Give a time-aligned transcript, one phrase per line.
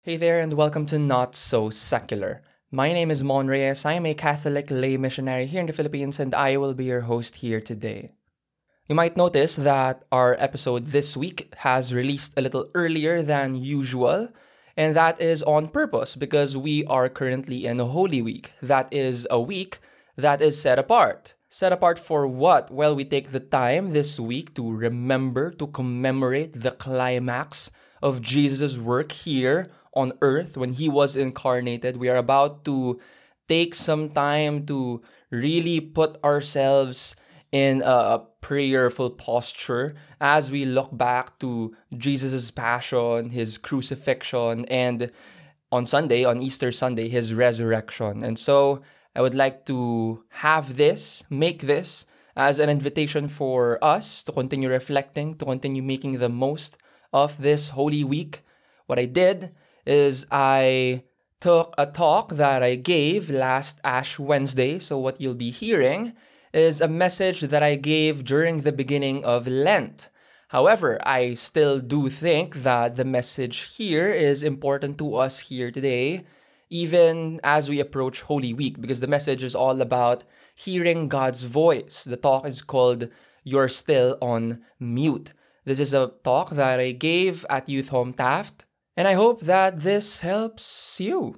[0.00, 2.40] Hey there, and welcome to Not So Secular.
[2.70, 3.84] My name is Mon Reyes.
[3.84, 7.02] I am a Catholic lay missionary here in the Philippines, and I will be your
[7.02, 8.12] host here today.
[8.88, 14.28] You might notice that our episode this week has released a little earlier than usual,
[14.76, 18.52] and that is on purpose because we are currently in Holy Week.
[18.62, 19.78] That is a week
[20.16, 21.34] that is set apart.
[21.48, 22.70] Set apart for what?
[22.70, 28.78] Well, we take the time this week to remember, to commemorate the climax of Jesus'
[28.78, 31.98] work here on earth when he was incarnated.
[31.98, 33.00] We are about to
[33.48, 37.16] take some time to really put ourselves
[37.50, 45.10] in a prayerful posture as we look back to Jesus' passion, his crucifixion, and
[45.72, 48.22] on Sunday, on Easter Sunday, his resurrection.
[48.22, 48.82] And so
[49.16, 54.68] I would like to have this, make this as an invitation for us to continue
[54.68, 56.78] reflecting, to continue making the most
[57.12, 58.44] of this Holy Week.
[58.86, 59.50] What I did
[59.88, 61.04] is I
[61.40, 64.78] took a talk that I gave last Ash Wednesday.
[64.78, 66.12] So, what you'll be hearing
[66.52, 70.10] is a message that I gave during the beginning of Lent.
[70.48, 76.24] However, I still do think that the message here is important to us here today,
[76.70, 82.04] even as we approach Holy Week, because the message is all about hearing God's voice.
[82.04, 83.08] The talk is called
[83.44, 85.32] You're Still on Mute.
[85.64, 88.64] This is a talk that I gave at Youth Home Taft,
[88.98, 91.36] and I hope that this helps you.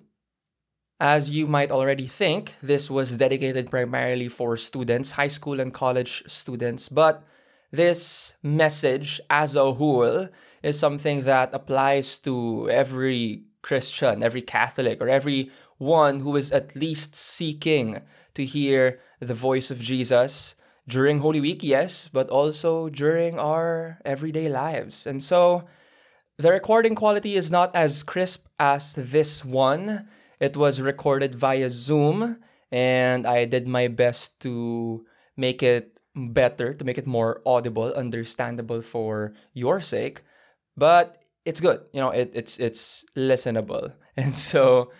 [0.99, 6.25] As you might already think, this was dedicated primarily for students, high school and college
[6.27, 7.23] students, but
[7.71, 10.29] this message as a whole
[10.63, 16.75] is something that applies to every Christian, every Catholic, or every one who is at
[16.75, 18.01] least seeking
[18.33, 20.57] to hear the voice of Jesus
[20.89, 25.07] during Holy Week, yes, but also during our everyday lives.
[25.07, 25.69] And so
[26.41, 30.09] the recording quality is not as crisp as this one
[30.41, 32.41] it was recorded via Zoom,
[32.73, 35.05] and I did my best to
[35.37, 40.23] make it better, to make it more audible, understandable for your sake.
[40.77, 43.93] But it's good, you know, it, it's it's listenable.
[44.17, 44.91] And so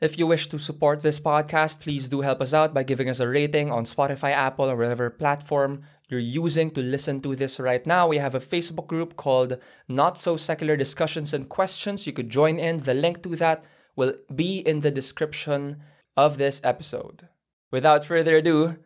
[0.00, 3.20] if you wish to support this podcast, please do help us out by giving us
[3.20, 7.84] a rating on Spotify, Apple, or whatever platform you're using to listen to this right
[7.86, 8.06] now.
[8.06, 9.58] We have a Facebook group called
[9.88, 12.06] Not So Secular Discussions and Questions.
[12.06, 12.80] You could join in.
[12.80, 13.64] The link to that
[13.96, 15.82] will be in the description
[16.16, 17.28] of this episode.
[17.72, 18.76] Without further ado,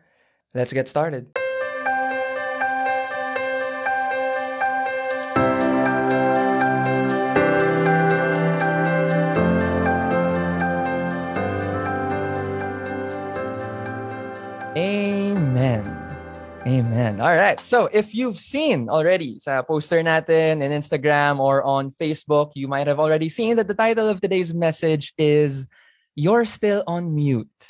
[0.53, 1.31] let's get started.
[16.81, 17.21] Amen.
[17.21, 17.59] All right.
[17.59, 22.87] So if you've seen already sa poster natin in Instagram or on Facebook, you might
[22.87, 25.67] have already seen that the title of today's message is
[26.15, 27.61] You're Still on Mute.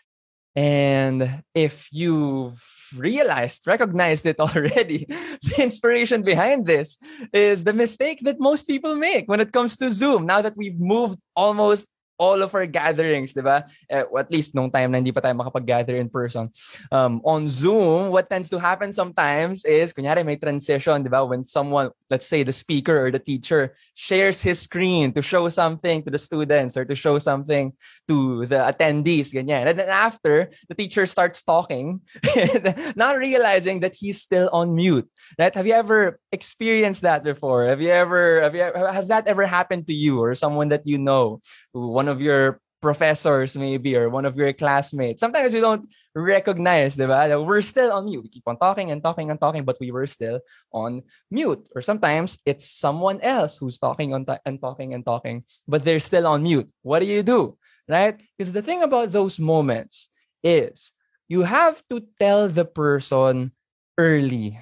[0.55, 2.63] And if you've
[2.95, 5.03] realized, recognized it already,
[5.43, 6.95] the inspiration behind this
[7.33, 10.25] is the mistake that most people make when it comes to Zoom.
[10.25, 11.85] Now that we've moved almost
[12.21, 13.65] all of our gatherings, di ba?
[13.89, 16.53] Eh, at least nung time na hindi pa tayo makapag-gather in person.
[16.93, 21.25] Um, on Zoom, what tends to happen sometimes is, kunyari may transition, di ba?
[21.25, 26.05] When someone, let's say the speaker or the teacher, shares his screen to show something
[26.05, 27.73] to the students or to show something
[28.05, 29.65] to the attendees, ganyan.
[29.65, 32.05] And then after, the teacher starts talking,
[32.95, 35.09] not realizing that he's still on mute,
[35.41, 35.55] right?
[35.55, 37.65] Have you ever experienced that before?
[37.65, 41.01] Have you ever, have you, has that ever happened to you or someone that you
[41.01, 41.41] know?
[41.73, 45.21] One of your professors maybe or one of your classmates.
[45.21, 47.29] Sometimes we don't recognize, diba?
[47.29, 48.23] That we're still on mute.
[48.23, 50.41] We keep on talking and talking and talking, but we were still
[50.73, 51.69] on mute.
[51.75, 56.25] Or sometimes it's someone else who's talking on and talking and talking, but they're still
[56.25, 56.69] on mute.
[56.81, 57.57] What do you do?
[57.87, 58.19] Right?
[58.37, 60.09] Because the thing about those moments
[60.43, 60.91] is
[61.29, 63.53] you have to tell the person
[63.97, 64.59] early.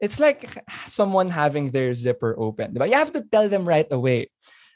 [0.00, 0.48] It's like
[0.86, 2.74] someone having their zipper open.
[2.74, 2.88] Diba?
[2.88, 4.28] You have to tell them right away.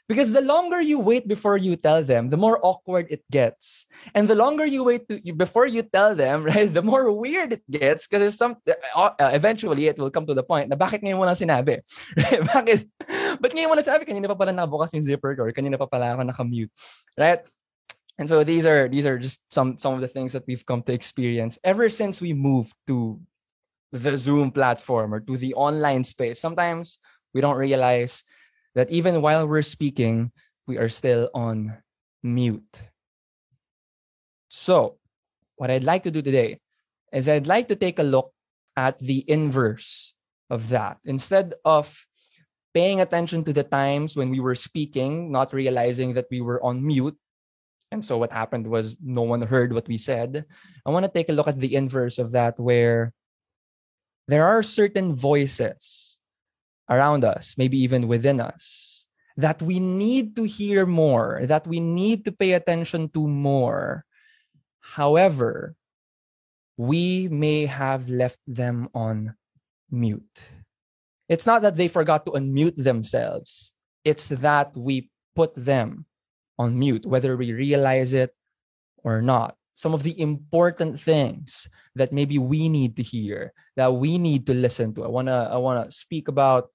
[0.09, 3.85] Because the longer you wait before you tell them, the more awkward it gets.
[4.17, 7.63] And the longer you wait to, before you tell them, right, the more weird it
[7.69, 11.21] gets because some uh, uh, eventually it will come to the point na bakit ngayon
[11.21, 11.85] mo lang sinabi?
[12.17, 12.41] Right?
[12.41, 12.89] bakit?
[13.37, 16.17] But ngayon mo lang sabi, kanina pa pala nabukas yung zipper or kanina pa pala
[16.17, 16.73] ako naka-mute.
[17.13, 17.45] Right?
[18.17, 20.81] And so these are these are just some some of the things that we've come
[20.89, 23.21] to experience ever since we moved to
[23.93, 26.41] the Zoom platform or to the online space.
[26.41, 26.97] Sometimes
[27.33, 28.25] we don't realize
[28.75, 30.31] that even while we're speaking,
[30.67, 31.77] we are still on
[32.23, 32.83] mute.
[34.49, 34.97] So,
[35.55, 36.59] what I'd like to do today
[37.11, 38.33] is I'd like to take a look
[38.75, 40.13] at the inverse
[40.49, 40.97] of that.
[41.05, 42.05] Instead of
[42.73, 46.85] paying attention to the times when we were speaking, not realizing that we were on
[46.85, 47.17] mute.
[47.91, 50.45] And so what happened was no one heard what we said.
[50.85, 53.13] I want to take a look at the inverse of that, where
[54.27, 56.08] there are certain voices
[56.89, 59.05] around us, maybe even within us,
[59.37, 64.05] that we need to hear more, that we need to pay attention to more.
[64.79, 65.75] However,
[66.77, 69.35] we may have left them on
[69.91, 70.43] mute.
[71.27, 76.05] It's not that they forgot to unmute themselves, it's that we put them
[76.57, 78.33] on mute, whether we realize it
[79.03, 79.55] or not.
[79.75, 84.53] Some of the important things that maybe we need to hear, that we need to
[84.53, 85.05] listen to.
[85.05, 86.71] I wanna I wanna speak about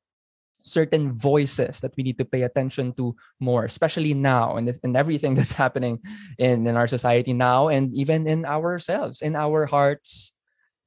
[0.64, 5.34] certain voices that we need to pay attention to more, especially now and, and everything
[5.38, 6.00] that's happening
[6.38, 10.32] in, in our society now and even in ourselves, in our hearts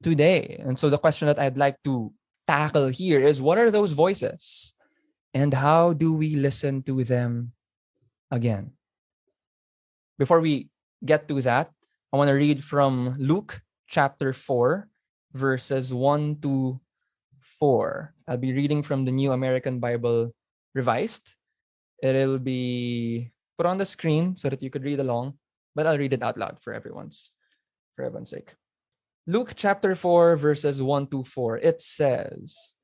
[0.02, 0.60] today.
[0.60, 2.12] And so the question that I'd like to
[2.46, 4.74] tackle here is what are those voices?
[5.32, 7.52] And how do we listen to them
[8.30, 8.72] again?
[10.18, 10.68] Before we
[11.04, 11.70] get to that,
[12.12, 14.88] I want to read from Luke chapter 4,
[15.34, 16.80] verses 1 to
[17.58, 18.14] 4.
[18.28, 20.34] I'll be reading from the New American Bible
[20.74, 21.34] Revised.
[22.02, 25.38] It'll be put on the screen so that you could read along,
[25.74, 27.32] but I'll read it out loud for everyone's
[27.96, 28.54] for everyone's sake.
[29.26, 31.58] Luke chapter 4 verses 1 to 4.
[31.58, 32.74] It says,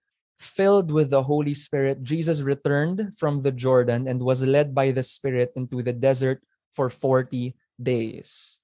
[0.40, 5.02] Filled with the Holy Spirit, Jesus returned from the Jordan and was led by the
[5.02, 6.42] Spirit into the desert
[6.74, 8.58] for 40 days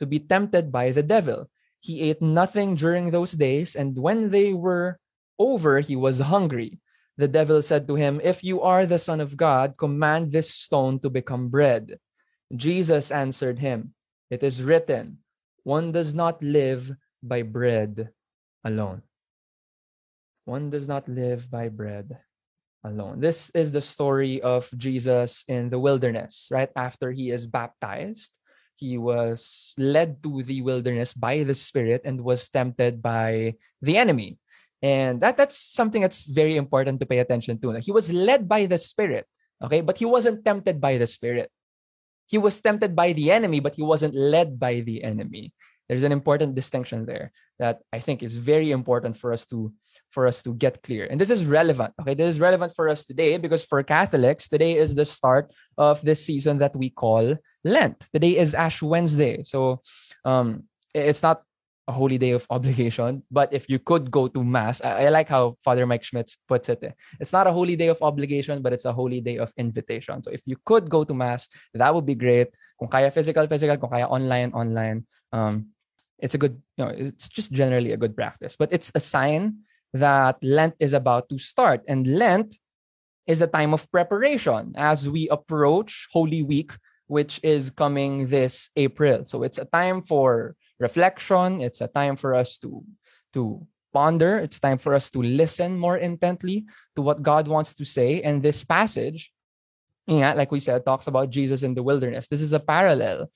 [0.00, 1.48] to be tempted by the devil.
[1.78, 4.98] He ate nothing during those days, and when they were
[5.40, 6.78] over, he was hungry.
[7.16, 11.00] The devil said to him, If you are the Son of God, command this stone
[11.00, 11.96] to become bread.
[12.54, 13.94] Jesus answered him,
[14.28, 15.24] It is written,
[15.64, 16.92] one does not live
[17.22, 18.08] by bread
[18.64, 19.02] alone.
[20.44, 22.16] One does not live by bread
[22.82, 23.20] alone.
[23.20, 26.70] This is the story of Jesus in the wilderness, right?
[26.74, 28.40] After he is baptized,
[28.76, 33.54] he was led to the wilderness by the Spirit and was tempted by
[33.84, 34.39] the enemy.
[34.82, 37.72] And that, that's something that's very important to pay attention to.
[37.80, 39.26] He was led by the Spirit,
[39.62, 41.50] okay, but he wasn't tempted by the Spirit.
[42.28, 45.52] He was tempted by the enemy, but he wasn't led by the enemy.
[45.90, 49.74] There's an important distinction there that I think is very important for us to
[50.10, 51.08] for us to get clear.
[51.10, 51.94] And this is relevant.
[52.00, 56.00] Okay, this is relevant for us today because for Catholics, today is the start of
[56.02, 57.34] this season that we call
[57.64, 58.06] Lent.
[58.14, 59.42] Today is Ash Wednesday.
[59.42, 59.82] So
[60.24, 61.42] um, it's not
[61.90, 63.22] a holy day of obligation.
[63.30, 66.68] But if you could go to mass, I, I like how Father Mike Schmitz puts
[66.70, 66.80] it.
[66.82, 66.94] Eh.
[67.18, 70.22] It's not a holy day of obligation, but it's a holy day of invitation.
[70.22, 72.48] So if you could go to mass, that would be great.
[72.78, 73.76] Kung kaya physical, physical.
[73.76, 75.06] Kung kaya online, online.
[75.32, 75.74] Um,
[76.18, 78.56] it's a good, you know, it's just generally a good practice.
[78.56, 81.82] But it's a sign that Lent is about to start.
[81.88, 82.56] And Lent
[83.26, 86.72] is a time of preparation as we approach Holy Week,
[87.06, 89.24] which is coming this April.
[89.24, 91.60] So it's a time for reflection.
[91.60, 92.82] It's a time for us to,
[93.34, 94.38] to ponder.
[94.38, 96.66] It's time for us to listen more intently
[96.96, 98.22] to what God wants to say.
[98.22, 99.30] And this passage,
[100.06, 102.28] yeah, like we said, talks about Jesus in the wilderness.
[102.28, 103.30] This is a parallel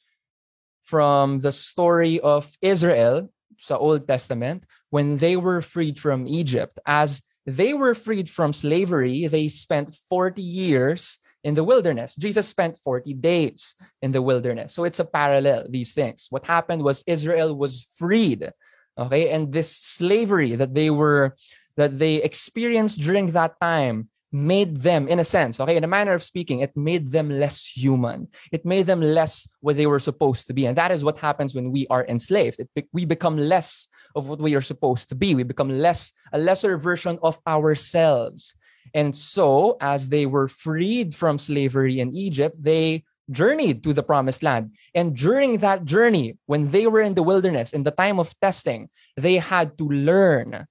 [0.82, 3.30] from the story of Israel,
[3.68, 6.78] the Old Testament, when they were freed from Egypt.
[6.86, 12.16] As they were freed from slavery, they spent 40 years in the wilderness.
[12.16, 14.74] Jesus spent 40 days in the wilderness.
[14.74, 16.26] So it's a parallel, these things.
[16.30, 18.50] What happened was Israel was freed.
[18.98, 19.30] Okay.
[19.30, 21.36] And this slavery that they were,
[21.76, 26.12] that they experienced during that time made them, in a sense, okay, in a manner
[26.12, 28.26] of speaking, it made them less human.
[28.50, 30.66] It made them less what they were supposed to be.
[30.66, 32.58] And that is what happens when we are enslaved.
[32.74, 33.86] It, we become less
[34.16, 35.36] of what we are supposed to be.
[35.36, 38.54] We become less, a lesser version of ourselves.
[38.94, 44.42] And so, as they were freed from slavery in Egypt, they journeyed to the promised
[44.42, 44.72] land.
[44.94, 48.88] And during that journey, when they were in the wilderness, in the time of testing,
[49.16, 50.66] they had to learn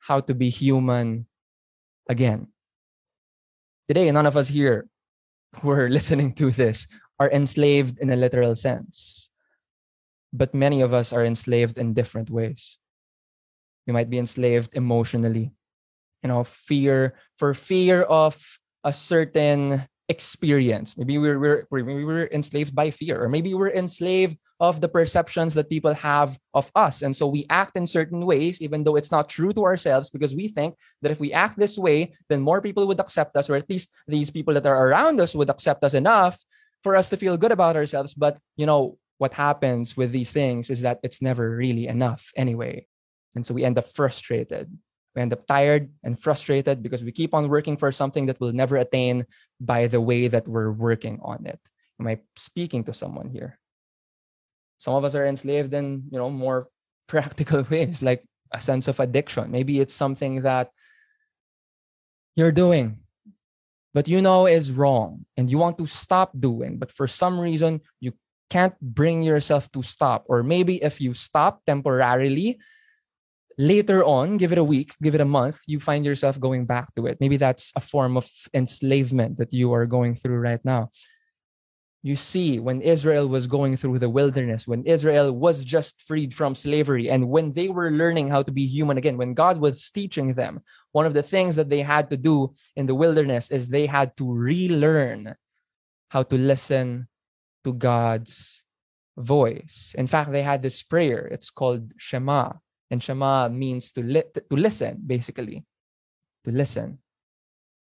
[0.00, 1.26] how to be human
[2.08, 2.48] again.
[3.88, 4.88] Today, none of us here
[5.60, 6.86] who are listening to this
[7.18, 9.28] are enslaved in a literal sense.
[10.32, 12.78] But many of us are enslaved in different ways.
[13.86, 15.52] We might be enslaved emotionally,
[16.22, 18.38] you know fear for fear of
[18.84, 20.96] a certain experience.
[20.98, 25.54] Maybe we're, we're maybe we're enslaved by fear or maybe we're enslaved of the perceptions
[25.54, 27.02] that people have of us.
[27.02, 30.34] And so we act in certain ways even though it's not true to ourselves because
[30.34, 33.56] we think that if we act this way then more people would accept us or
[33.56, 36.38] at least these people that are around us would accept us enough
[36.82, 38.12] for us to feel good about ourselves.
[38.12, 42.86] But you know what happens with these things is that it's never really enough anyway.
[43.34, 44.66] And so we end up frustrated
[45.14, 48.52] We end up tired and frustrated because we keep on working for something that we'll
[48.52, 49.26] never attain
[49.60, 51.60] by the way that we're working on it.
[52.00, 53.58] Am I speaking to someone here?
[54.78, 56.68] Some of us are enslaved in, you know, more
[57.06, 59.50] practical ways, like a sense of addiction.
[59.50, 60.70] Maybe it's something that
[62.34, 63.00] you're doing,
[63.92, 67.80] but you know is wrong and you want to stop doing, but for some reason
[68.00, 68.12] you
[68.48, 70.24] can't bring yourself to stop.
[70.26, 72.58] Or maybe if you stop temporarily,
[73.58, 76.94] later on, give it a week, give it a month, you find yourself going back
[76.96, 77.18] to it.
[77.20, 80.90] Maybe that's a form of enslavement that you are going through right now
[82.02, 86.54] you see when Israel was going through the wilderness, when Israel was just freed from
[86.54, 90.34] slavery, and when they were learning how to be human again, when God was teaching
[90.34, 93.86] them, one of the things that they had to do in the wilderness is they
[93.86, 95.36] had to relearn
[96.08, 97.06] how to listen
[97.62, 98.64] to God's
[99.16, 99.94] voice.
[99.96, 101.26] In fact, they had this prayer.
[101.26, 102.54] It's called Shema.
[102.92, 105.64] And Shema means to, li- to listen, basically.
[106.44, 106.98] To listen.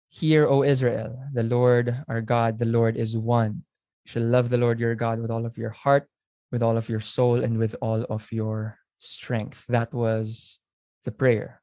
[0.08, 3.60] Hear, O Israel, the Lord our God, the Lord is one.
[4.06, 6.08] You shall love the Lord your God with all of your heart,
[6.50, 9.66] with all of your soul, and with all of your strength.
[9.68, 10.58] That was
[11.04, 11.60] the prayer.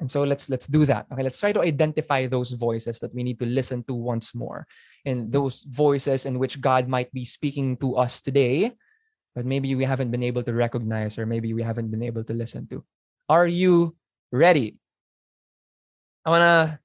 [0.00, 1.06] And so let's let's do that.
[1.12, 4.66] Okay, let's try to identify those voices that we need to listen to once more.
[5.06, 8.74] And those voices in which God might be speaking to us today,
[9.38, 12.34] but maybe we haven't been able to recognize or maybe we haven't been able to
[12.34, 12.82] listen to.
[13.28, 13.94] Are you
[14.32, 14.74] ready?
[16.26, 16.80] I want to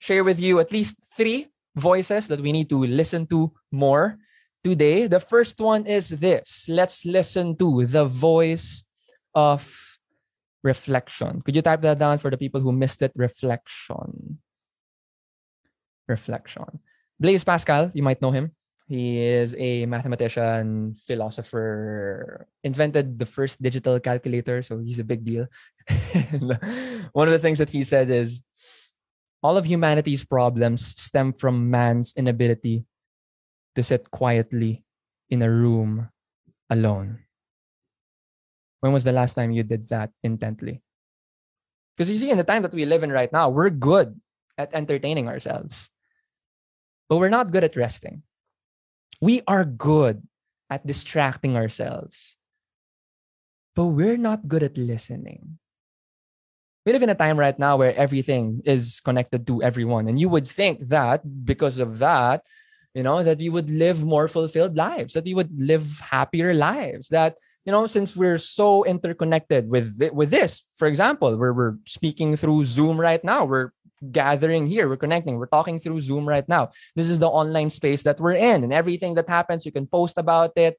[0.00, 4.18] share with you at least three voices that we need to listen to more
[4.64, 5.06] today.
[5.06, 8.82] The first one is this let's listen to the voice
[9.32, 9.62] of
[10.64, 11.40] reflection.
[11.42, 13.12] Could you type that down for the people who missed it?
[13.14, 14.42] Reflection.
[16.08, 16.82] Reflection.
[17.20, 18.50] Blaise Pascal, you might know him.
[18.88, 25.46] He is a mathematician, philosopher, invented the first digital calculator, so he's a big deal.
[27.12, 28.42] one of the things that he said is
[29.42, 32.84] all of humanity's problems stem from man's inability
[33.74, 34.84] to sit quietly
[35.30, 36.08] in a room
[36.70, 37.18] alone.
[38.80, 40.82] When was the last time you did that intently?
[41.96, 44.18] Because you see, in the time that we live in right now, we're good
[44.58, 45.88] at entertaining ourselves,
[47.08, 48.22] but we're not good at resting.
[49.20, 50.22] We are good
[50.70, 52.36] at distracting ourselves,
[53.74, 55.58] but we're not good at listening.
[56.84, 60.28] We live in a time right now where everything is connected to everyone and you
[60.28, 62.42] would think that because of that
[62.94, 67.08] you know that you would live more fulfilled lives that you would live happier lives
[67.08, 72.36] that you know since we're so interconnected with with this for example where we're speaking
[72.36, 73.70] through zoom right now we're
[74.10, 78.02] gathering here we're connecting we're talking through zoom right now this is the online space
[78.02, 80.76] that we're in and everything that happens you can post about it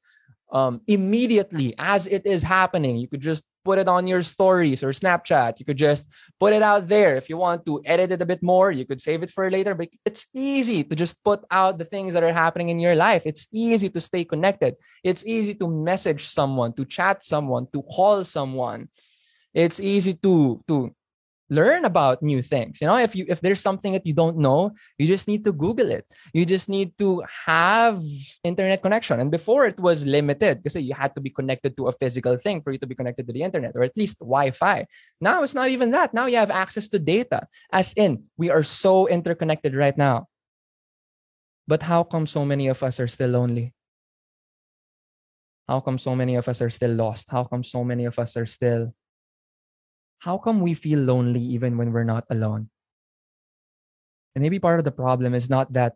[0.54, 2.96] um, immediately as it is happening.
[2.96, 5.58] You could just put it on your stories or Snapchat.
[5.58, 6.06] You could just
[6.38, 7.16] put it out there.
[7.16, 9.74] If you want to edit it a bit more, you could save it for later.
[9.74, 13.22] But it's easy to just put out the things that are happening in your life.
[13.24, 14.76] It's easy to stay connected.
[15.02, 18.88] It's easy to message someone, to chat someone, to call someone.
[19.52, 20.94] It's easy to to
[21.50, 22.80] learn about new things.
[22.80, 25.52] You know if you if there's something that you don't know you just need to
[25.52, 26.06] google it.
[26.32, 28.02] You just need to have
[28.42, 29.20] internet connection.
[29.20, 32.62] And before it was limited because you had to be connected to a physical thing
[32.62, 34.86] for you to be connected to the internet or at least wi-fi.
[35.20, 36.14] Now it's not even that.
[36.14, 37.46] Now you have access to data.
[37.72, 40.26] As in we are so interconnected right now.
[41.66, 43.72] But how come so many of us are still lonely?
[45.68, 47.30] How come so many of us are still lost?
[47.30, 48.92] How come so many of us are still
[50.24, 52.70] how come we feel lonely even when we're not alone?
[54.34, 55.92] And maybe part of the problem is not that,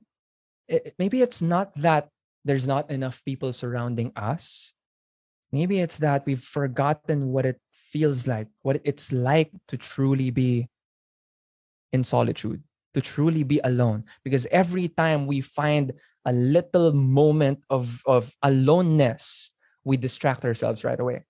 [0.69, 2.11] it, maybe it's not that
[2.45, 4.75] there's not enough people surrounding us.
[5.51, 10.69] Maybe it's that we've forgotten what it feels like, what it's like to truly be
[11.95, 14.05] in solitude, to truly be alone.
[14.25, 15.95] Because every time we find
[16.27, 19.53] a little moment of, of aloneness,
[19.85, 21.25] we distract ourselves right away.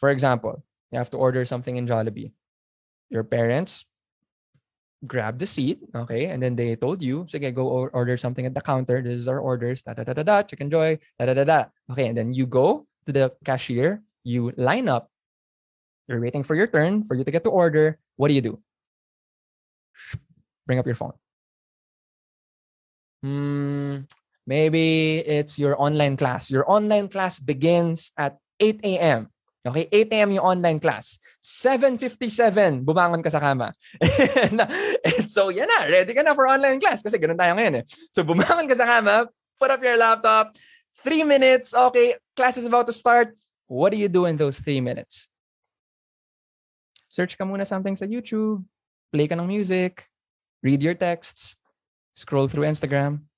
[0.00, 2.32] For example, you have to order something in Jollibee.
[3.10, 3.86] Your parents
[5.06, 8.60] grab the seat, okay, and then they told you, okay, go order something at the
[8.60, 9.00] counter.
[9.00, 11.60] This is our orders, da da da da da, Chickenjoy, da da da da.
[11.90, 15.10] Okay, and then you go to the cashier, you line up,
[16.10, 17.96] you're waiting for your turn for you to get to order.
[18.16, 18.58] What do you do?
[20.66, 21.14] Bring up your phone.
[23.22, 24.10] Hmm,
[24.46, 26.50] maybe it's your online class.
[26.50, 29.30] Your online class begins at 8 a.m.
[29.60, 30.30] Okay, 8 a.m.
[30.40, 31.20] yung online class.
[31.44, 33.76] 7.57, bumangon ka sa kama.
[34.48, 34.56] and,
[35.04, 37.84] and so, yan na, ready ka na for online class kasi ganun tayo ngayon eh.
[38.08, 39.28] So, bumangon ka sa kama,
[39.60, 40.56] put up your laptop,
[41.04, 43.36] three minutes, okay, class is about to start.
[43.68, 45.28] What do you do in those three minutes?
[47.12, 48.64] Search ka muna something sa YouTube,
[49.12, 50.08] play ka ng music,
[50.64, 51.60] read your texts,
[52.16, 53.28] scroll through Instagram.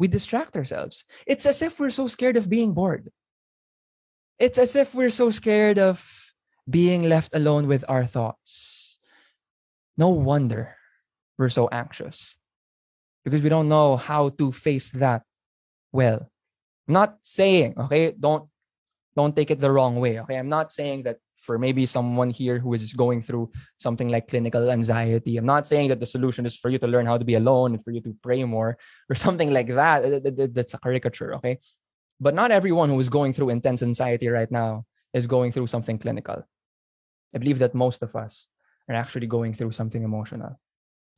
[0.00, 1.04] We distract ourselves.
[1.28, 3.12] It's as if we're so scared of being bored.
[4.38, 6.04] It's as if we're so scared of
[6.68, 8.98] being left alone with our thoughts.
[9.96, 10.76] No wonder
[11.38, 12.36] we're so anxious
[13.24, 15.22] because we don't know how to face that
[15.92, 16.30] well.
[16.88, 18.48] I'm not saying, okay, don't
[19.16, 20.20] don't take it the wrong way.
[20.20, 20.36] Okay.
[20.36, 24.70] I'm not saying that for maybe someone here who is going through something like clinical
[24.70, 25.36] anxiety.
[25.36, 27.74] I'm not saying that the solution is for you to learn how to be alone
[27.74, 28.76] and for you to pray more
[29.08, 30.52] or something like that.
[30.54, 31.58] That's a caricature, okay?
[32.20, 35.98] But not everyone who is going through intense anxiety right now is going through something
[35.98, 36.46] clinical.
[37.34, 38.48] I believe that most of us
[38.88, 40.58] are actually going through something emotional.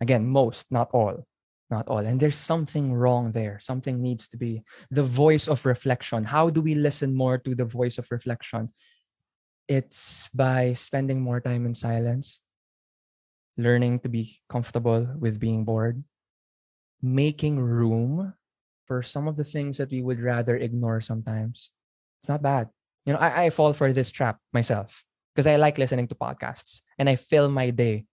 [0.00, 1.26] Again, most, not all.
[1.70, 1.98] Not all.
[1.98, 3.58] And there's something wrong there.
[3.60, 6.24] Something needs to be the voice of reflection.
[6.24, 8.68] How do we listen more to the voice of reflection?
[9.68, 12.40] It's by spending more time in silence,
[13.58, 16.02] learning to be comfortable with being bored,
[17.02, 18.32] making room
[18.88, 21.70] for some of the things that we would rather ignore sometimes.
[22.18, 22.72] It's not bad.
[23.04, 25.04] You know, I, I fall for this trap myself
[25.36, 28.08] because I like listening to podcasts and I fill my day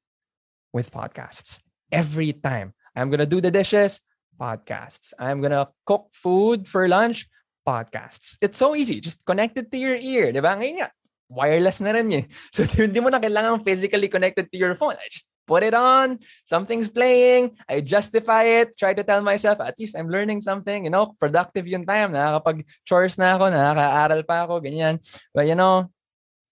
[0.75, 2.75] with podcasts every time.
[2.95, 4.01] I'm going to do the dishes,
[4.39, 5.15] podcasts.
[5.17, 7.27] I'm going to cook food for lunch,
[7.65, 8.37] podcasts.
[8.41, 8.99] It's so easy.
[8.99, 10.31] Just connect it to your ear.
[10.31, 10.59] Diba?
[10.59, 10.91] Ngayon nga,
[11.31, 12.25] wireless na rin eh.
[12.55, 14.99] So hindi mo na kailangan physically connected to your phone.
[14.99, 19.77] I just put it on, something's playing, I justify it, try to tell myself, at
[19.79, 24.59] least I'm learning something, you know, productive yung time, nakakapag-chores na ako, nakaka-aral pa ako,
[24.61, 24.99] ganyan.
[25.33, 25.89] But you know,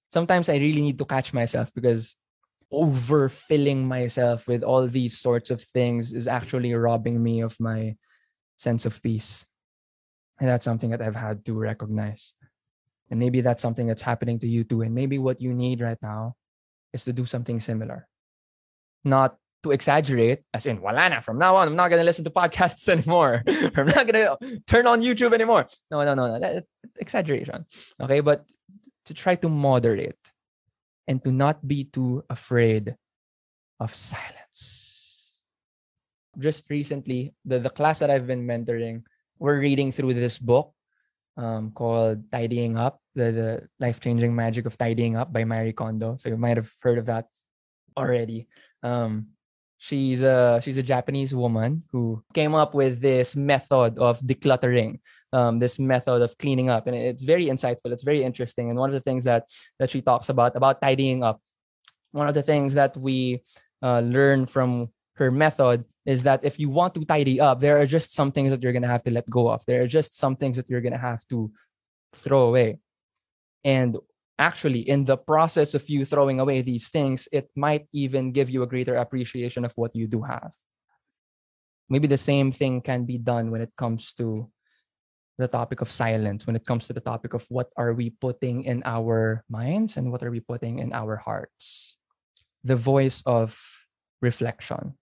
[0.09, 2.15] sometimes I really need to catch myself because
[2.71, 7.95] overfilling myself with all these sorts of things is actually robbing me of my
[8.57, 9.45] sense of peace.
[10.39, 12.33] And that's something that I've had to recognize.
[13.09, 14.81] And maybe that's something that's happening to you too.
[14.81, 16.33] And maybe what you need right now
[16.93, 18.07] is to do something similar
[19.03, 21.19] not to exaggerate, as in, wala na.
[21.21, 23.43] From now on, I'm not going to listen to podcasts anymore.
[23.47, 25.67] I'm not going to turn on YouTube anymore.
[25.89, 26.61] No, no, no, no.
[26.99, 27.65] Exaggeration.
[28.01, 28.19] Okay.
[28.19, 28.45] But
[29.05, 30.19] to try to moderate
[31.07, 32.95] and to not be too afraid
[33.79, 35.41] of silence.
[36.37, 39.03] Just recently, the, the class that I've been mentoring,
[39.39, 40.73] we're reading through this book
[41.37, 46.17] um, called Tidying Up, the, the life changing magic of tidying up by Marie Kondo.
[46.17, 47.27] So you might have heard of that
[47.97, 48.47] already.
[48.81, 49.27] Um,
[49.77, 54.99] she's a she's a Japanese woman who came up with this method of decluttering,
[55.33, 57.91] um, this method of cleaning up, and it's very insightful.
[57.91, 58.69] It's very interesting.
[58.69, 61.41] And one of the things that that she talks about about tidying up,
[62.11, 63.43] one of the things that we
[63.81, 67.85] uh, learn from her method is that if you want to tidy up, there are
[67.85, 69.63] just some things that you're gonna have to let go of.
[69.65, 71.51] There are just some things that you're gonna have to
[72.13, 72.79] throw away.
[73.63, 73.97] And
[74.39, 78.63] actually in the process of you throwing away these things it might even give you
[78.63, 80.51] a greater appreciation of what you do have.
[81.89, 84.49] Maybe the same thing can be done when it comes to
[85.37, 88.63] the topic of silence when it comes to the topic of what are we putting
[88.63, 91.97] in our minds and what are we putting in our hearts.
[92.63, 93.57] The voice of
[94.21, 94.93] reflection.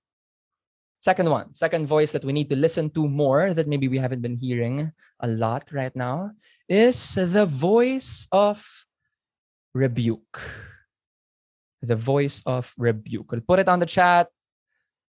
[1.01, 4.21] Second one second voice that we need to listen to more that maybe we haven't
[4.21, 6.31] been hearing a lot right now
[6.69, 8.63] is the voice of
[9.73, 10.39] rebuke.
[11.81, 13.31] The voice of rebuke.
[13.31, 14.29] We'll put it on the chat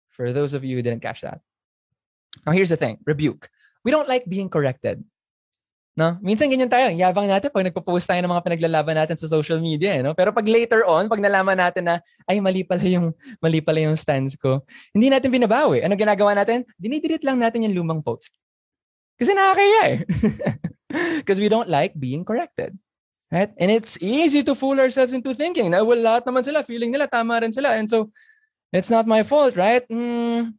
[0.10, 1.42] for those of you who didn't catch that.
[2.46, 3.50] Now, here's the thing rebuke.
[3.84, 5.04] We don't like being corrected.
[5.92, 6.16] No?
[6.24, 6.88] Minsan ganyan tayo.
[6.88, 10.00] Yabang natin pag nagpo-post tayo ng mga pinaglalaban natin sa social media.
[10.00, 10.16] Eh, no?
[10.16, 13.12] Pero pag later on, pag nalaman natin na, ay, mali pala yung,
[13.44, 14.64] mali pala yung stance ko,
[14.96, 15.84] hindi natin binabawi.
[15.84, 16.64] Ano ginagawa natin?
[16.80, 18.32] Dinidelete lang natin yung lumang post.
[19.20, 19.98] Kasi nakakaya eh.
[21.20, 22.72] Because we don't like being corrected.
[23.32, 23.52] Right?
[23.58, 27.08] And it's easy to fool ourselves into thinking na well, lahat naman sila, feeling nila,
[27.08, 27.80] tama rin sila.
[27.80, 28.12] And so,
[28.74, 29.88] it's not my fault, right?
[29.88, 30.56] Mm,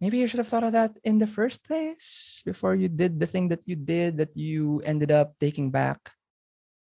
[0.00, 3.26] maybe you should have thought of that in the first place before you did the
[3.26, 5.98] thing that you did that you ended up taking back.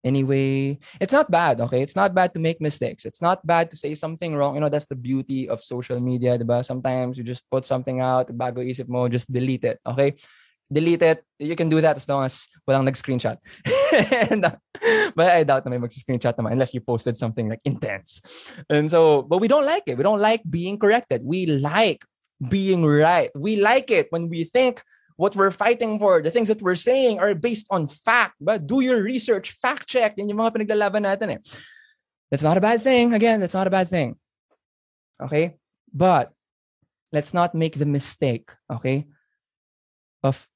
[0.04, 1.82] Anyway, it's not bad, okay?
[1.82, 3.04] It's not bad to make mistakes.
[3.04, 4.56] It's not bad to say something wrong.
[4.56, 6.64] You know, that's the beauty of social media, diba?
[6.64, 10.16] Sometimes you just put something out, bago isip mo, just delete it, okay?
[10.72, 11.24] delete it.
[11.40, 13.38] You can do that as long as walang nag-screenshot.
[14.32, 14.56] and, uh,
[15.16, 18.22] but I doubt na may mag-screenshot naman unless you posted something like intense.
[18.70, 19.98] And so, but we don't like it.
[19.98, 21.24] We don't like being corrected.
[21.24, 22.04] We like
[22.50, 23.32] being right.
[23.36, 24.84] We like it when we think
[25.18, 28.36] what we're fighting for, the things that we're saying are based on fact.
[28.40, 30.14] But do your research, fact check.
[30.18, 31.42] Yan yung mga pinaglalaban natin eh.
[32.30, 33.14] That's not a bad thing.
[33.14, 34.16] Again, that's not a bad thing.
[35.22, 35.58] Okay?
[35.94, 36.32] But
[37.12, 39.08] let's not make the mistake, okay,
[40.24, 40.48] of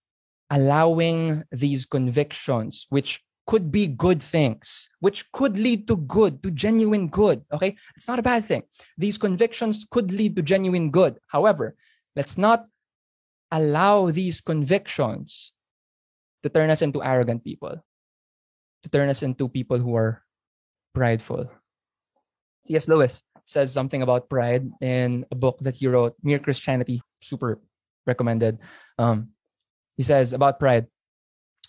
[0.51, 7.07] allowing these convictions, which could be good things, which could lead to good, to genuine
[7.07, 7.41] good.
[7.51, 7.75] Okay.
[7.95, 8.63] It's not a bad thing.
[8.97, 11.17] These convictions could lead to genuine good.
[11.27, 11.75] However,
[12.15, 12.67] let's not
[13.49, 15.53] allow these convictions
[16.43, 17.83] to turn us into arrogant people,
[18.83, 20.21] to turn us into people who are
[20.93, 21.49] prideful.
[22.67, 22.87] C.S.
[22.87, 27.59] Lewis says something about pride in a book that he wrote, Mere Christianity, super
[28.05, 28.59] recommended.
[28.97, 29.29] Um,
[30.01, 30.89] he says about pride,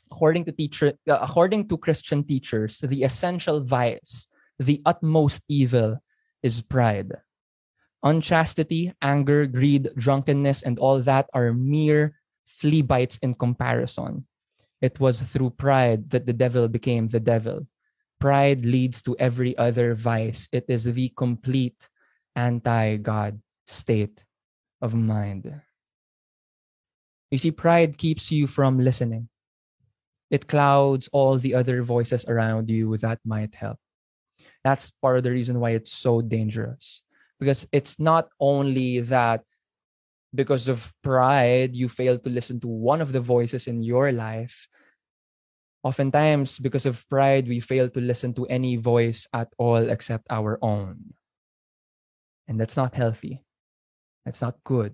[0.08, 6.00] according to teacher, uh, according to Christian teachers, the essential vice, the utmost evil,
[6.40, 7.12] is pride.
[8.02, 12.16] Unchastity, anger, greed, drunkenness, and all that are mere
[12.48, 14.24] flea bites in comparison.
[14.80, 17.68] It was through pride that the devil became the devil.
[18.18, 20.48] Pride leads to every other vice.
[20.56, 21.86] It is the complete
[22.34, 24.24] anti God state
[24.80, 25.52] of mind.
[27.32, 29.30] You see, pride keeps you from listening.
[30.30, 33.80] It clouds all the other voices around you that might help.
[34.62, 37.00] That's part of the reason why it's so dangerous.
[37.40, 39.44] Because it's not only that
[40.34, 44.68] because of pride, you fail to listen to one of the voices in your life.
[45.82, 50.58] Oftentimes, because of pride, we fail to listen to any voice at all except our
[50.60, 51.16] own.
[52.46, 53.40] And that's not healthy.
[54.26, 54.92] That's not good.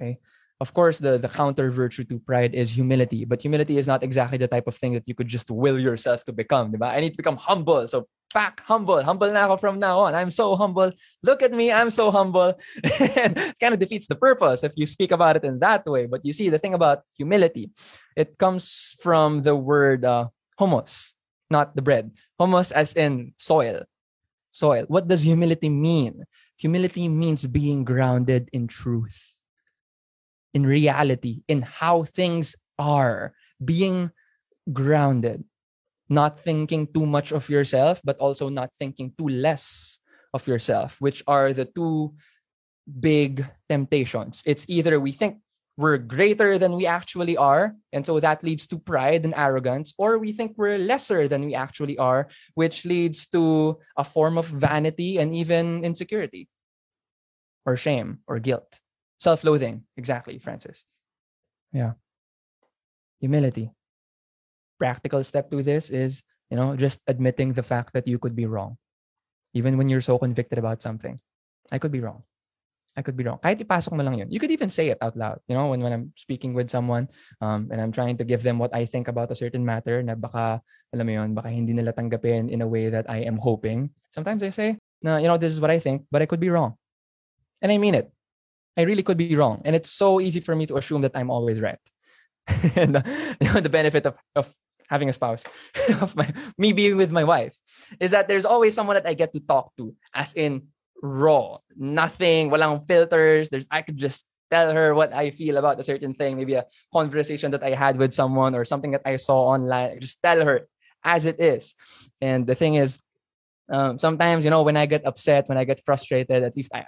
[0.00, 0.18] Okay
[0.60, 4.38] of course the the counter virtue to pride is humility but humility is not exactly
[4.38, 6.88] the type of thing that you could just will yourself to become diba?
[6.88, 8.98] i need to become humble so back humble.
[8.98, 10.12] Humble ako from now on.
[10.12, 10.90] I'm so humble.
[11.22, 12.58] Look at me i'm so humble.
[13.14, 16.26] And kind of defeats the purpose if you speak about it in that way but
[16.26, 17.70] you see the thing about humility
[18.18, 21.14] it comes from the word uh, humus
[21.50, 22.10] not the bread.
[22.38, 23.86] Homos as in soil.
[24.50, 24.84] Soil.
[24.88, 26.24] What does humility mean?
[26.58, 29.33] Humility means being grounded in truth
[30.54, 34.10] in reality, in how things are, being
[34.72, 35.44] grounded,
[36.08, 39.98] not thinking too much of yourself, but also not thinking too less
[40.32, 42.14] of yourself, which are the two
[43.00, 44.42] big temptations.
[44.46, 45.38] It's either we think
[45.76, 50.18] we're greater than we actually are, and so that leads to pride and arrogance, or
[50.18, 55.18] we think we're lesser than we actually are, which leads to a form of vanity
[55.18, 56.48] and even insecurity
[57.66, 58.78] or shame or guilt.
[59.24, 60.84] Self-loathing, exactly, Francis.
[61.72, 61.96] Yeah.
[63.24, 63.72] Humility.
[64.76, 66.20] Practical step to this is,
[66.52, 68.76] you know, just admitting the fact that you could be wrong.
[69.56, 71.16] Even when you're so convicted about something.
[71.72, 72.20] I could be wrong.
[72.92, 73.40] I could be wrong.
[73.40, 74.28] Kahit ipasok mo lang yun.
[74.28, 75.40] You could even say it out loud.
[75.48, 77.08] You know, when, when I'm speaking with someone
[77.40, 80.20] um, and I'm trying to give them what I think about a certain matter na
[80.20, 80.60] baka,
[80.92, 83.88] alam mo yun, baka hindi nila tanggapin in a way that I am hoping.
[84.12, 86.52] Sometimes I say, no, you know, this is what I think, but I could be
[86.52, 86.76] wrong.
[87.64, 88.12] And I mean it.
[88.76, 89.62] I really could be wrong.
[89.64, 91.78] And it's so easy for me to assume that I'm always right.
[92.76, 93.02] and uh,
[93.40, 94.52] you know, the benefit of, of
[94.88, 95.44] having a spouse,
[96.00, 97.56] of my me being with my wife,
[98.00, 100.68] is that there's always someone that I get to talk to, as in
[101.02, 103.48] raw, nothing, walang filters.
[103.48, 106.66] There's I could just tell her what I feel about a certain thing, maybe a
[106.92, 110.00] conversation that I had with someone or something that I saw online.
[110.00, 110.68] Just tell her
[111.02, 111.74] as it is.
[112.20, 112.98] And the thing is,
[113.70, 116.84] um, sometimes you know when I get upset, when I get frustrated, at least I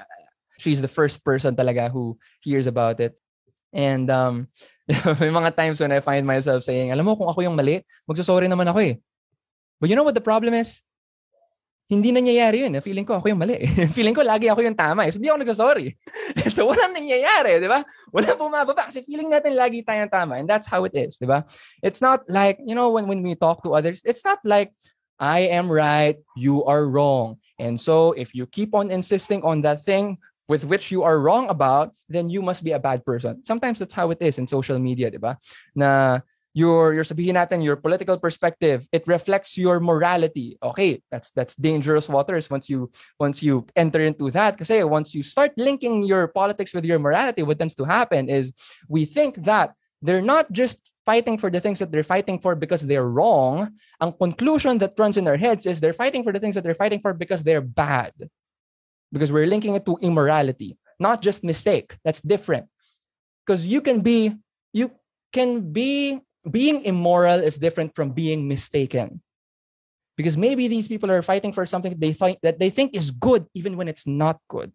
[0.58, 3.16] she's the first person talaga who hears about it.
[3.72, 4.48] And um,
[5.20, 8.48] may mga times when I find myself saying, alam mo, kung ako yung mali, magsasorry
[8.48, 8.94] naman ako eh.
[9.80, 10.80] But you know what the problem is?
[11.86, 12.74] Hindi nangyayari yun.
[12.74, 12.82] Eh.
[12.82, 13.62] Feeling ko ako yung mali.
[13.96, 15.06] feeling ko lagi ako yung tama.
[15.06, 15.14] Eh.
[15.14, 15.88] So, hindi ako nagsasorry.
[16.56, 17.86] so, walang nangyayari, di ba?
[18.10, 20.40] Walang bumababa kasi feeling natin lagi tayong tama.
[20.40, 21.46] And that's how it is, di ba?
[21.86, 24.74] It's not like, you know, when, when we talk to others, it's not like,
[25.16, 27.38] I am right, you are wrong.
[27.56, 31.48] And so, if you keep on insisting on that thing, with which you are wrong
[31.48, 33.42] about, then you must be a bad person.
[33.44, 35.38] Sometimes that's how it is in social media, di ba?
[35.74, 36.20] Na
[36.56, 42.09] your your sabihin natin your political perspective it reflects your morality okay that's that's dangerous
[42.09, 42.88] waters once you
[43.20, 47.44] once you enter into that because once you start linking your politics with your morality
[47.44, 48.56] what tends to happen is
[48.88, 52.80] we think that they're not just fighting for the things that they're fighting for because
[52.88, 53.68] they're wrong
[54.00, 56.72] ang conclusion that runs in their heads is they're fighting for the things that they're
[56.72, 58.16] fighting for because they're bad
[59.12, 61.96] because we're linking it to immorality, not just mistake.
[62.04, 62.66] That's different.
[63.46, 64.34] Because you can be,
[64.72, 64.92] you
[65.32, 69.20] can be, being immoral is different from being mistaken.
[70.16, 73.46] Because maybe these people are fighting for something they find that they think is good,
[73.54, 74.72] even when it's not good.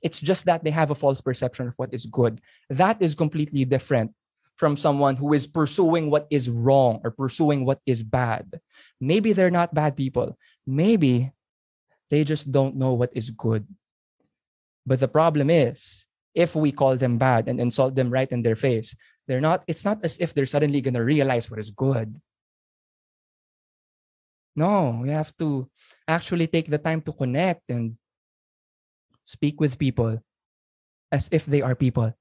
[0.00, 2.40] It's just that they have a false perception of what is good.
[2.70, 4.12] That is completely different
[4.56, 8.60] from someone who is pursuing what is wrong or pursuing what is bad.
[9.00, 10.38] Maybe they're not bad people.
[10.66, 11.32] Maybe
[12.10, 13.66] they just don't know what is good.
[14.86, 18.56] But the problem is, if we call them bad and insult them right in their
[18.56, 18.94] face,
[19.26, 22.20] they're not, it's not as if they're suddenly going to realize what is good.
[24.54, 25.68] No, we have to
[26.08, 27.98] actually take the time to connect and
[29.24, 30.22] speak with people
[31.12, 32.14] as if they are people,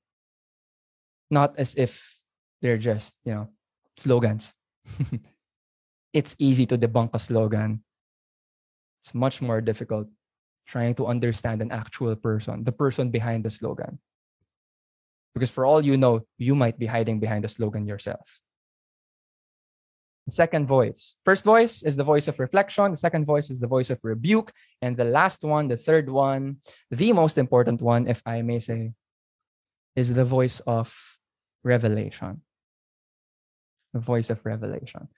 [1.31, 2.19] not as if
[2.61, 3.47] they're just, you know,
[3.95, 4.53] slogans.
[6.13, 7.84] it's easy to debunk a slogan.
[9.05, 10.07] It's much more difficult
[10.65, 13.99] trying to understand an actual person, the person behind the slogan.
[15.35, 18.39] Because for all you know, you might be hiding behind the slogan yourself.
[20.25, 21.17] The second voice.
[21.23, 22.89] First voice is the voice of reflection.
[22.89, 24.51] The second voice is the voice of rebuke.
[24.81, 26.57] And the last one, the third one,
[26.89, 28.93] the most important one, if I may say,
[29.95, 30.97] is the voice of
[31.63, 32.41] revelation.
[33.93, 35.09] The voice of revelation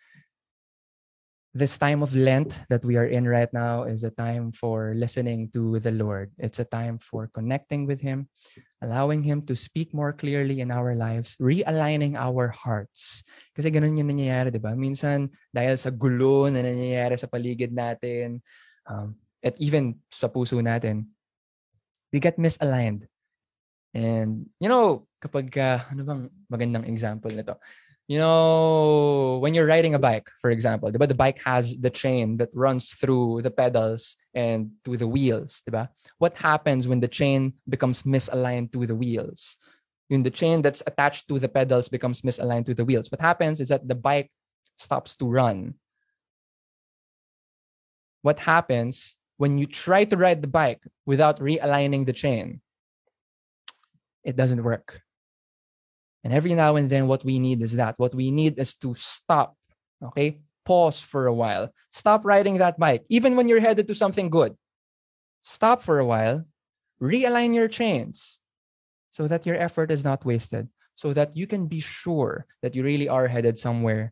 [1.58, 5.50] this time of Lent that we are in right now is a time for listening
[5.58, 6.30] to the Lord.
[6.38, 8.30] It's a time for connecting with Him,
[8.86, 13.26] allowing Him to speak more clearly in our lives, realigning our hearts.
[13.58, 14.78] Kasi ganun yung nangyayari, di ba?
[14.78, 18.38] Minsan, dahil sa gulo na nangyayari sa paligid natin,
[18.86, 21.10] um, at even sa puso natin,
[22.14, 23.10] we get misaligned.
[23.98, 27.58] And, you know, kapag, uh, ano bang magandang example nito?
[28.08, 32.38] You know, when you're riding a bike, for example, but the bike has the chain
[32.38, 35.90] that runs through the pedals and to the wheels, diba?
[36.18, 39.58] What happens when the chain becomes misaligned to the wheels?
[40.08, 43.60] When the chain that's attached to the pedals becomes misaligned to the wheels, what happens
[43.60, 44.32] is that the bike
[44.78, 45.76] stops to run.
[48.22, 52.62] What happens when you try to ride the bike without realigning the chain?
[54.24, 55.02] It doesn't work
[56.28, 57.96] and every now and then, what we need is that.
[57.96, 59.56] What we need is to stop,
[60.04, 60.44] okay?
[60.66, 61.72] Pause for a while.
[61.90, 64.52] Stop riding that bike, even when you're headed to something good.
[65.42, 66.44] Stop for a while,
[67.02, 68.40] realign your chains
[69.10, 72.84] so that your effort is not wasted, so that you can be sure that you
[72.84, 74.12] really are headed somewhere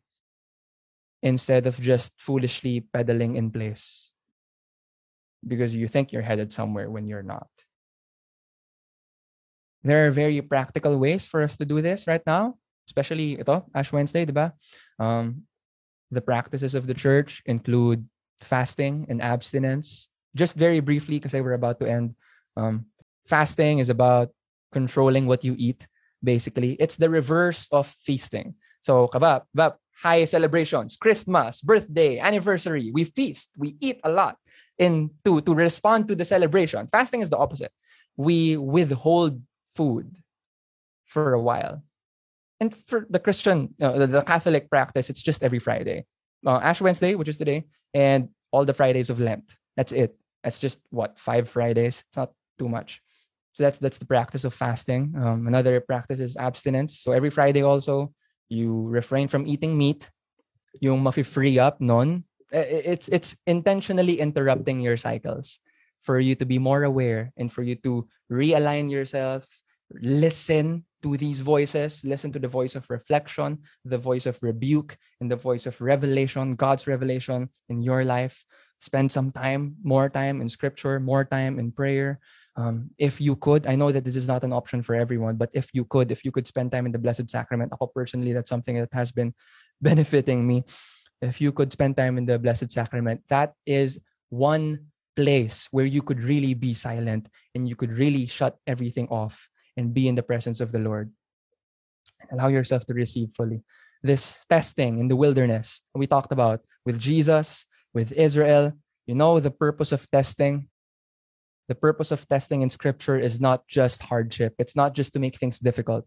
[1.22, 4.10] instead of just foolishly pedaling in place
[5.46, 7.52] because you think you're headed somewhere when you're not.
[9.86, 12.58] There are very practical ways for us to do this right now,
[12.90, 14.52] especially ito, Ash Wednesday, diba?
[14.98, 15.46] Um,
[16.10, 18.02] the practices of the church include
[18.42, 20.10] fasting and abstinence.
[20.34, 22.18] Just very briefly, because we're about to end.
[22.58, 22.90] Um,
[23.30, 24.34] fasting is about
[24.74, 25.88] controlling what you eat,
[26.24, 26.74] basically.
[26.82, 28.56] It's the reverse of feasting.
[28.82, 32.90] So, kabab, kabab, high celebrations, Christmas, birthday, anniversary.
[32.92, 34.38] We feast, we eat a lot
[34.78, 36.90] in to, to respond to the celebration.
[36.92, 37.72] Fasting is the opposite.
[38.18, 39.40] We withhold
[39.76, 40.16] food
[41.06, 41.84] for a while.
[42.60, 46.06] And for the Christian, uh, the Catholic practice, it's just every Friday.
[46.46, 49.56] Uh, Ash Wednesday, which is today, and all the Fridays of Lent.
[49.76, 50.16] That's it.
[50.44, 52.04] That's just what five Fridays.
[52.08, 53.02] It's not too much.
[53.54, 55.16] So that's that's the practice of fasting.
[55.18, 57.00] Um, another practice is abstinence.
[57.00, 58.14] So every Friday also
[58.48, 60.12] you refrain from eating meat.
[60.80, 62.24] Yung mafi-free up non.
[62.52, 65.60] It's it's intentionally interrupting your cycles
[66.00, 69.48] for you to be more aware and for you to realign yourself
[69.94, 75.30] listen to these voices, listen to the voice of reflection, the voice of rebuke, and
[75.30, 78.44] the voice of revelation, God's revelation in your life.
[78.80, 82.20] Spend some time, more time in scripture, more time in prayer.
[82.58, 85.50] Um, if you could, I know that this is not an option for everyone, but
[85.54, 88.50] if you could, if you could spend time in the Blessed Sacrament, ako personally, that's
[88.50, 89.34] something that has been
[89.82, 90.64] benefiting me.
[91.22, 96.02] If you could spend time in the Blessed Sacrament, that is one place where you
[96.02, 100.24] could really be silent and you could really shut everything off and be in the
[100.24, 101.12] presence of the Lord.
[102.32, 103.62] Allow yourself to receive fully.
[104.04, 108.74] This testing in the wilderness we talked about with Jesus, with Israel,
[109.06, 110.70] you know, the purpose of testing.
[111.68, 115.38] The purpose of testing in scripture is not just hardship, it's not just to make
[115.38, 116.06] things difficult.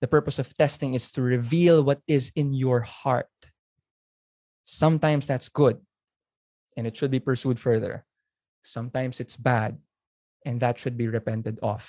[0.00, 3.28] The purpose of testing is to reveal what is in your heart.
[4.64, 5.80] Sometimes that's good
[6.76, 8.04] and it should be pursued further.
[8.62, 9.76] Sometimes it's bad
[10.46, 11.84] and that should be repented of.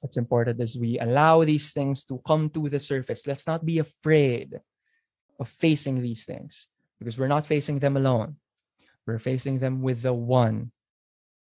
[0.00, 3.26] What's important is we allow these things to come to the surface.
[3.26, 4.60] Let's not be afraid
[5.40, 8.36] of facing these things because we're not facing them alone.
[9.06, 10.70] We're facing them with the one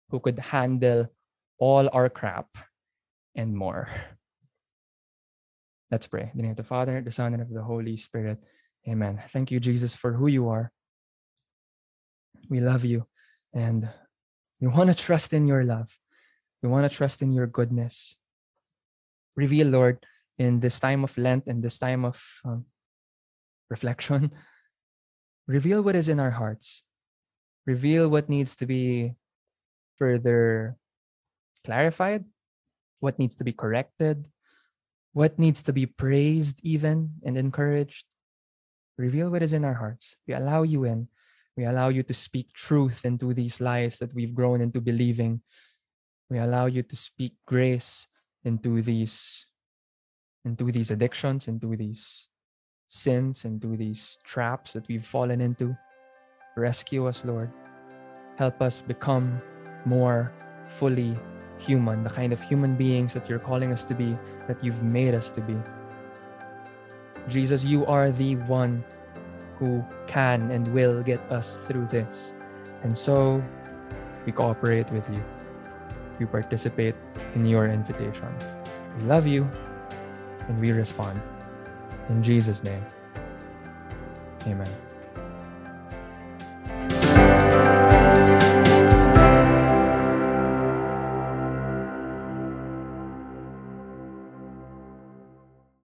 [0.09, 1.07] who could handle
[1.57, 2.47] all our crap
[3.35, 3.89] and more.
[5.89, 6.29] Let's pray.
[6.33, 8.43] In the name of the Father, the Son, and of the Holy Spirit.
[8.87, 9.21] Amen.
[9.29, 10.71] Thank you, Jesus, for who you are.
[12.49, 13.07] We love you
[13.53, 13.89] and
[14.59, 15.97] we want to trust in your love.
[16.61, 18.17] We want to trust in your goodness
[19.35, 20.05] reveal, Lord,
[20.37, 22.65] in this time of Lent and this time of um,
[23.69, 24.31] reflection,
[25.47, 26.83] reveal what is in our hearts.
[27.65, 29.13] Reveal what needs to be
[29.97, 30.75] further
[31.63, 32.25] clarified,
[32.99, 34.27] what needs to be corrected,
[35.13, 38.05] what needs to be praised, even and encouraged.
[38.97, 40.17] Reveal what is in our hearts.
[40.27, 41.07] We allow you in.
[41.55, 45.41] We allow you to speak truth into these lies that we've grown into believing.
[46.29, 48.07] We allow you to speak grace
[48.43, 49.47] into these
[50.45, 52.27] into these addictions, into these
[52.89, 55.75] sins, into these traps that we've fallen into.
[56.57, 57.51] Rescue us, Lord.
[58.37, 59.39] Help us become
[59.85, 60.33] more
[60.67, 61.15] fully
[61.57, 64.15] human, the kind of human beings that you're calling us to be,
[64.47, 65.55] that you've made us to be.
[67.29, 68.83] Jesus, you are the one
[69.57, 72.33] who can and will get us through this.
[72.83, 73.41] And so
[74.25, 75.23] we cooperate with you.
[76.19, 76.95] We participate
[77.35, 78.29] in your invitation.
[78.97, 79.49] We love you
[80.47, 81.21] and we respond.
[82.09, 82.85] In Jesus' name,
[84.47, 84.69] amen.